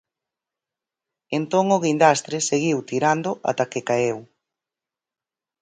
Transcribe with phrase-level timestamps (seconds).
[1.37, 4.17] Entón o guindastre seguiu tirando ata que caeu.